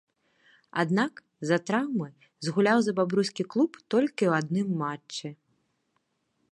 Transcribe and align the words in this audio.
Аднак, 0.83 1.13
з-за 1.45 1.57
траўмы 1.67 2.07
згуляў 2.47 2.77
за 2.87 2.91
бабруйскі 3.01 3.43
клуб 3.55 3.71
толькі 3.97 4.23
ў 4.29 4.31
адным 4.43 4.67
матчы. 4.83 5.27